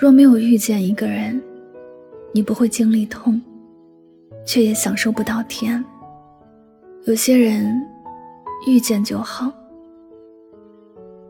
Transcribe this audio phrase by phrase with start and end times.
[0.00, 1.42] 若没有遇见一个人，
[2.30, 3.42] 你不会经历痛，
[4.46, 5.84] 却也享受不到甜。
[7.06, 7.84] 有些人
[8.64, 9.52] 遇见就好。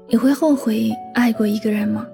[0.06, 2.06] 你会后悔爱过一个人吗？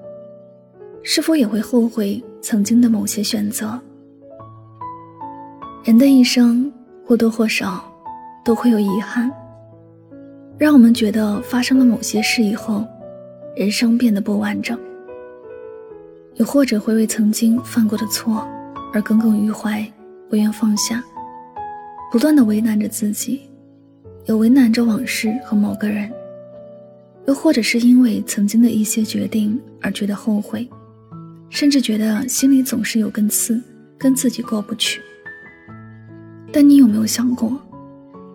[1.03, 3.77] 是否也会后悔曾经的某些选择？
[5.83, 6.73] 人的一生
[7.05, 7.85] 或多或少
[8.45, 9.29] 都会有遗憾，
[10.57, 12.87] 让我们觉得发生了某些事以后，
[13.57, 14.79] 人生变得不完整。
[16.37, 18.45] 又或者会为曾经犯过的错
[18.93, 19.87] 而耿耿于怀，
[20.29, 21.03] 不愿放下，
[22.11, 23.43] 不断的为难着自己，
[24.27, 26.11] 又为难着往事和某个人。
[27.27, 30.69] 又或者是因为曾经的一些决定而觉得后悔，
[31.51, 33.63] 甚至觉得心里总是有根刺，
[33.97, 35.01] 跟自己过不去。
[36.53, 37.57] 但你有没有想过，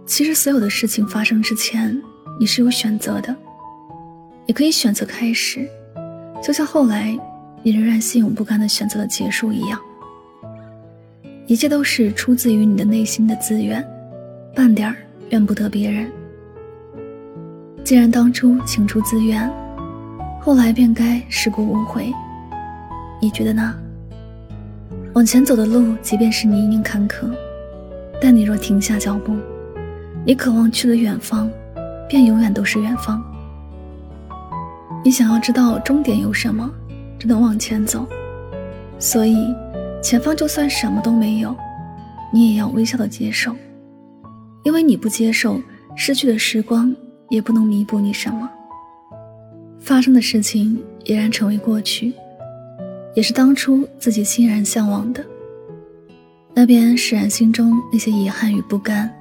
[0.05, 2.01] 其实所有的事情发生之前，
[2.39, 3.35] 你是有选择的，
[4.45, 5.67] 你可以选择开始，
[6.41, 7.19] 就像后来。
[7.61, 9.79] 你仍然心有不甘的选择了结束一样，
[11.45, 13.85] 一切都是出自于你的内心的自愿，
[14.55, 14.95] 半点儿
[15.29, 16.09] 怨不得别人。
[17.83, 19.51] 既然当初情出自愿，
[20.39, 22.13] 后来便该事过无悔。
[23.21, 23.75] 你觉得呢？
[25.13, 27.29] 往前走的路，即便是泥泞坎坷，
[28.21, 29.35] 但你若停下脚步，
[30.25, 31.49] 你渴望去的远方，
[32.07, 33.21] 便永远都是远方。
[35.03, 36.69] 你想要知道终点有什么？
[37.19, 38.07] 只能往前走，
[38.97, 39.53] 所以
[40.01, 41.55] 前方就算什么都没有，
[42.31, 43.53] 你也要微笑的接受，
[44.63, 45.61] 因为你不接受
[45.95, 46.95] 失去的时光，
[47.29, 48.49] 也不能弥补你什么。
[49.79, 52.13] 发生的事情已然成为过去，
[53.13, 55.23] 也是当初自己欣然向往的。
[56.53, 59.13] 那边释然心中那些遗憾与不甘，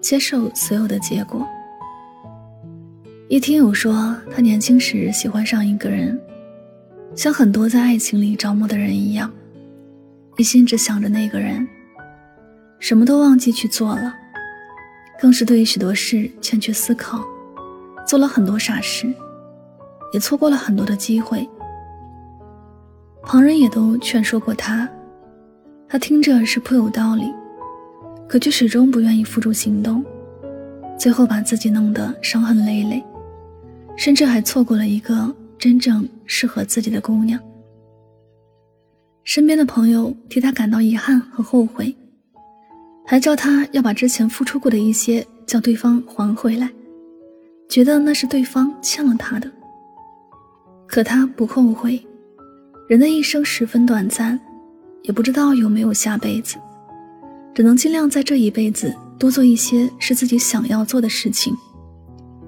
[0.00, 1.46] 接受所有的结果。
[3.28, 6.18] 一听友说，他年轻时喜欢上一个人。
[7.14, 9.30] 像很多在爱情里着魔的人一样，
[10.36, 11.66] 一心只想着那个人，
[12.78, 14.14] 什么都忘记去做了，
[15.20, 17.24] 更是对许多事欠缺思考，
[18.06, 19.12] 做了很多傻事，
[20.12, 21.48] 也错过了很多的机会。
[23.22, 24.88] 旁人也都劝说过他，
[25.88, 27.34] 他听着是颇有道理，
[28.28, 30.04] 可却始终不愿意付诸行动，
[30.96, 33.04] 最后把自己弄得伤痕累累，
[33.96, 35.34] 甚至还错过了一个。
[35.58, 37.38] 真正适合自己的姑娘，
[39.24, 41.92] 身边的朋友替他感到遗憾和后悔，
[43.04, 46.70] 还叫他要把之前付出过的一些叫对方还回来，
[47.68, 49.50] 觉得那是对方欠了他的。
[50.86, 52.00] 可他不后悔，
[52.88, 54.38] 人的一生十分短暂，
[55.02, 56.56] 也不知道有没有下辈子，
[57.52, 61.52] 只能尽量在这一辈子多做一些是自己想要做的事情，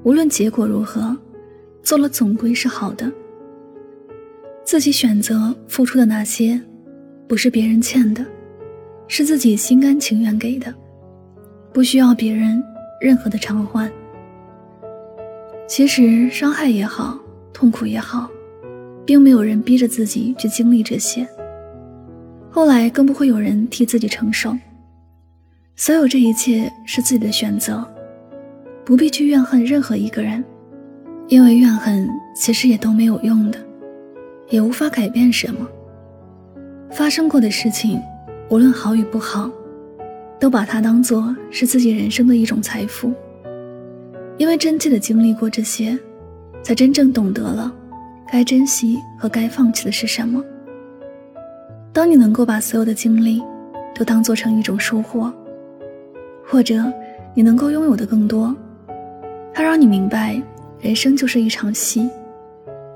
[0.05, 1.17] 无论结果如何。
[1.91, 3.11] 做了总归是好的。
[4.65, 6.61] 自己选择付出的那些，
[7.27, 8.25] 不是别人欠的，
[9.09, 10.73] 是自己心甘情愿给的，
[11.73, 12.63] 不需要别人
[13.01, 13.91] 任何的偿还。
[15.67, 17.19] 其实伤害也好，
[17.53, 18.31] 痛苦也好，
[19.05, 21.27] 并没有人逼着自己去经历这些。
[22.53, 24.57] 后来更不会有人替自己承受。
[25.75, 27.85] 所有这一切是自己的选择，
[28.85, 30.45] 不必去怨恨任何一个人。
[31.31, 33.59] 因为怨恨其实也都没有用的，
[34.49, 35.65] 也无法改变什么。
[36.91, 38.03] 发生过的事情，
[38.49, 39.49] 无论好与不好，
[40.41, 43.13] 都把它当做是自己人生的一种财富。
[44.39, 45.97] 因为真切的经历过这些，
[46.65, 47.73] 才真正懂得了
[48.33, 50.43] 该珍惜和该放弃的是什么。
[51.93, 53.41] 当你能够把所有的经历
[53.95, 55.33] 都当做成一种收获，
[56.45, 56.93] 或者
[57.35, 58.53] 你能够拥有的更多，
[59.55, 60.43] 它让你明白。
[60.81, 62.09] 人生就是一场戏，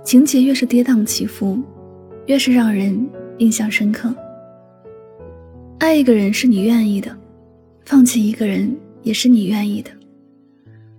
[0.03, 1.59] 情节越是跌宕起伏，
[2.27, 3.07] 越是让人
[3.39, 4.15] 印象深刻。
[5.79, 7.15] 爱一个人是你愿意的，
[7.85, 9.91] 放弃一个人也是你愿意的，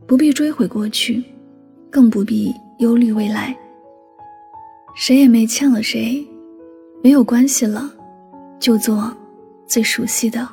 [0.05, 1.23] 不必追悔过去，
[1.89, 3.55] 更不必忧虑未来。
[4.95, 6.25] 谁也没欠了谁，
[7.03, 7.91] 没有关系了，
[8.59, 9.11] 就做
[9.65, 10.47] 最熟悉的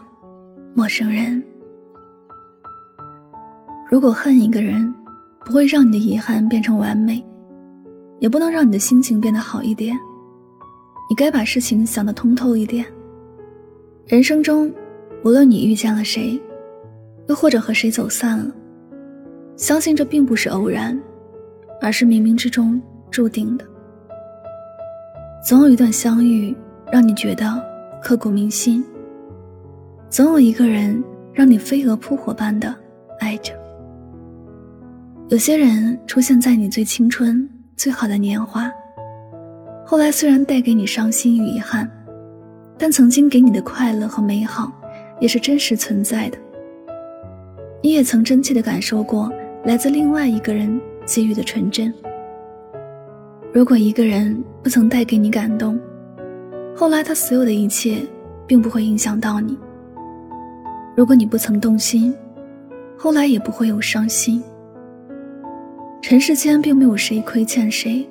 [0.75, 1.43] 陌生人。
[3.90, 4.93] 如果恨一个人，
[5.44, 7.25] 不会让你的遗憾变成完美，
[8.21, 9.99] 也不能让你的心情变得好一点。
[11.11, 12.87] 你该把事情想得通透一点。
[14.06, 14.73] 人生中，
[15.25, 16.41] 无论你遇见了谁，
[17.29, 18.50] 又或者和谁走散了，
[19.56, 20.99] 相信这并不是偶然，
[21.81, 22.81] 而是冥冥之中
[23.11, 23.65] 注定的。
[25.44, 26.55] 总有一段相遇
[26.91, 27.62] 让你觉得
[28.00, 28.83] 刻骨铭心，
[30.09, 31.03] 总有一个人
[31.33, 32.75] 让你飞蛾扑火般的
[33.19, 33.53] 爱着。
[35.32, 38.70] 有些人出现在你最青春、最好的年华，
[39.82, 41.90] 后来虽然带给你伤心与遗憾，
[42.76, 44.70] 但曾经给你的快乐和美好，
[45.20, 46.37] 也是真实存在的。
[47.82, 49.32] 你也曾真切的感受过
[49.64, 51.90] 来自另外一个人给予的纯真。
[53.55, 55.81] 如果一个人不曾带给你感动，
[56.76, 58.06] 后来他所有的一切，
[58.46, 59.58] 并不会影响到你。
[60.94, 62.14] 如果你不曾动心，
[62.99, 64.44] 后来也不会有伤心。
[66.02, 68.06] 尘世间并没有谁亏欠谁，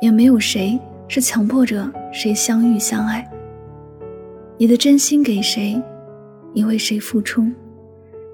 [0.00, 3.30] 也没有谁是强迫着谁相遇相爱。
[4.56, 5.80] 你的真心给谁，
[6.54, 7.46] 你为谁付出，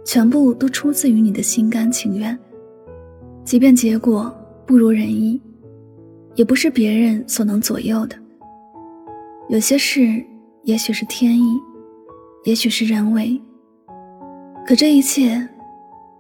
[0.05, 2.39] 全部都出自于你的心甘情愿。
[3.45, 4.33] 即便结果
[4.65, 5.39] 不如人意，
[6.37, 8.17] 也不是别人所能左右的。
[9.49, 10.25] 有些事
[10.63, 11.59] 也许是天意，
[12.45, 13.39] 也许是人为，
[14.65, 15.47] 可这一切，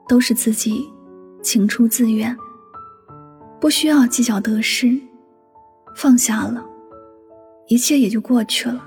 [0.08, 0.84] 都是自己。
[1.42, 2.36] 情出自愿，
[3.60, 5.00] 不需要计较得失，
[5.96, 6.64] 放下了，
[7.68, 8.86] 一切也就过去了，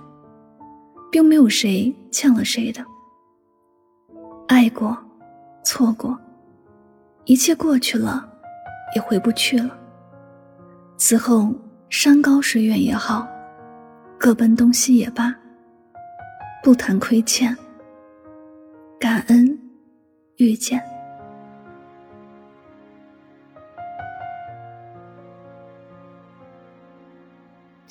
[1.12, 2.84] 并没有谁欠了谁的。
[4.48, 4.98] 爱过，
[5.64, 6.18] 错过，
[7.26, 8.28] 一切过去了，
[8.96, 9.76] 也回不去了。
[10.98, 11.54] 此后
[11.90, 13.28] 山高水远也好，
[14.18, 15.34] 各奔东西也罢，
[16.64, 17.56] 不谈亏欠，
[19.00, 19.60] 感恩
[20.38, 20.93] 遇见。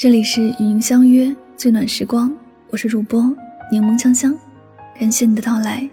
[0.02, 2.28] 这里是与您相约最暖时光，
[2.70, 3.22] 我是主播
[3.70, 4.37] 柠檬香香，
[4.99, 5.88] 感谢你的到来。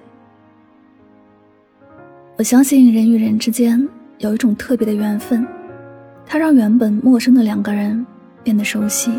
[2.36, 5.46] 我相信人与人之间有一种特别的缘分，
[6.26, 8.04] 它让原本陌生的两个人
[8.44, 9.12] 变得熟悉，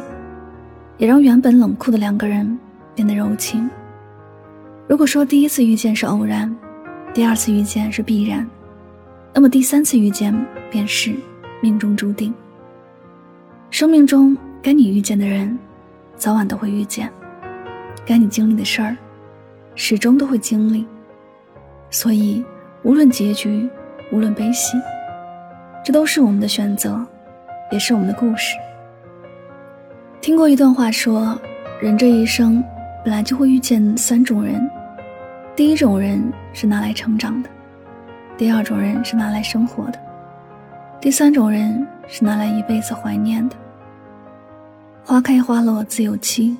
[0.99, 2.59] 也让原本冷酷的两个人
[2.93, 3.71] 变得柔情。
[4.89, 6.53] 如果说第一次遇见是偶然，
[7.15, 8.45] 第二次遇见是必然，
[9.33, 10.35] 那么第三次遇见
[10.69, 11.15] 便是
[11.63, 12.35] 命中注定。
[13.81, 14.37] 生命中。
[14.63, 15.59] 该你遇见的人，
[16.15, 17.09] 早晚都会遇见；
[18.05, 18.95] 该你经历的事儿，
[19.75, 20.87] 始终都会经历。
[21.89, 22.45] 所以，
[22.83, 23.71] 无论结局，
[24.13, 24.77] 无论悲喜，
[25.83, 27.03] 这都是我们的选择，
[27.73, 28.55] 也是我们的故事。
[30.21, 31.41] 听过一段话说，
[31.81, 32.63] 人这一生
[33.03, 34.71] 本来就会遇见三种人：
[35.57, 36.23] 第一种人
[36.53, 37.49] 是拿来成长的；
[38.37, 39.99] 第二种人是拿来生活的；
[41.01, 43.57] 第三种人是拿来一辈子怀念的。
[45.05, 46.57] 花开花落自有期，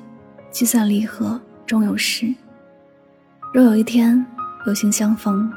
[0.51, 2.33] 聚散离合终有时。
[3.53, 4.25] 若有一天
[4.65, 5.51] 有幸相逢，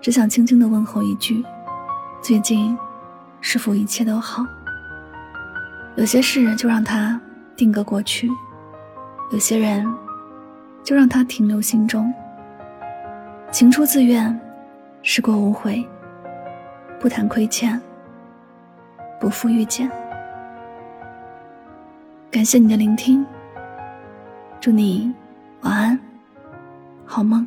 [0.00, 1.42] 只想轻轻的问候一句：
[2.20, 2.76] 最近
[3.40, 4.44] 是否一切都好？
[5.96, 7.18] 有些事就让它
[7.56, 8.28] 定格过去，
[9.30, 9.86] 有些人
[10.82, 12.12] 就让它停留心中。
[13.50, 14.38] 情出自愿，
[15.02, 15.86] 事过无悔，
[17.00, 17.80] 不谈亏欠，
[19.20, 19.90] 不负遇见。
[22.32, 23.22] 感谢你的聆听，
[24.58, 25.12] 祝你
[25.60, 26.00] 晚安，
[27.04, 27.46] 好梦。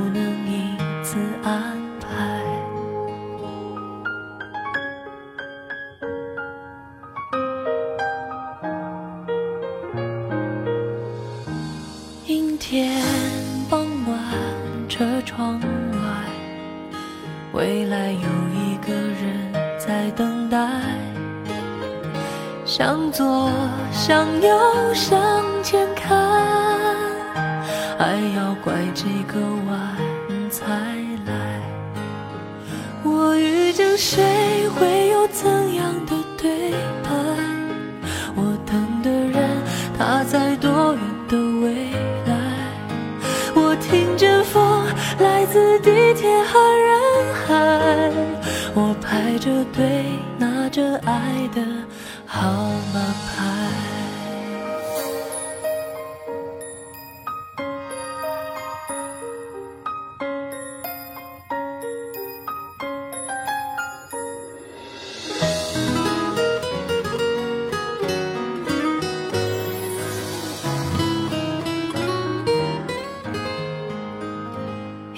[24.03, 24.57] 向右，
[24.95, 26.17] 向前看，
[27.99, 30.65] 还要拐几个弯才
[31.27, 31.61] 来。
[33.03, 36.71] 我遇见谁，会有怎样的对
[37.03, 37.11] 白？
[38.33, 39.47] 我等的人，
[39.95, 41.91] 他在多远的未
[42.25, 42.33] 来？
[43.53, 44.83] 我听见风
[45.19, 46.99] 来自地铁和人
[47.45, 48.11] 海，
[48.73, 50.05] 我排着队
[50.39, 51.61] 拿着爱的
[52.25, 52.41] 号
[52.91, 53.90] 码牌。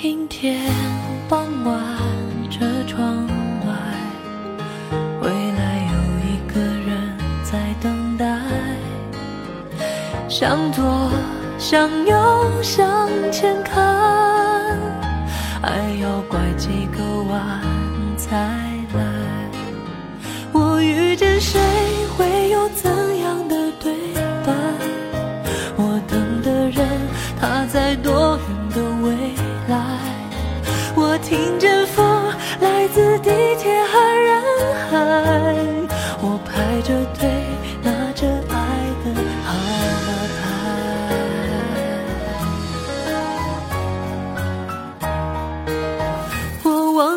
[0.04, 0.70] 阴天
[1.30, 1.80] 傍晚，
[2.52, 3.26] 车窗
[3.66, 3.74] 外，
[5.22, 5.96] 未来有
[6.28, 8.38] 一个人在等待。
[10.28, 11.10] 向左，
[11.58, 14.78] 向右，向前看，
[15.62, 15.70] 还
[16.02, 17.62] 要拐几个弯
[18.18, 18.36] 才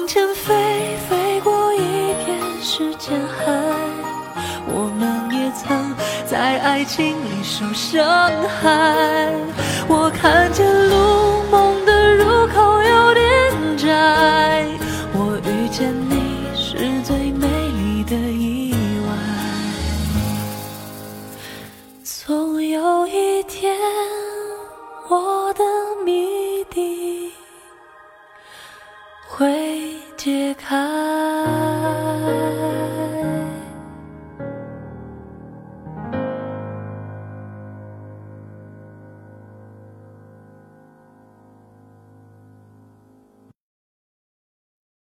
[0.07, 1.79] 往前飞，飞过一
[2.25, 3.53] 片时间海，
[4.69, 5.93] 我们也曾
[6.25, 8.07] 在爱情里受伤
[8.63, 9.35] 害。
[9.89, 14.65] 我看见路，梦的入口有点窄。
[15.13, 18.73] 我遇见你是最美丽的意
[19.09, 19.11] 外。
[22.05, 23.77] 总有一天，